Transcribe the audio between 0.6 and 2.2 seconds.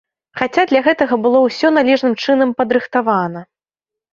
для гэтага было ўсё належным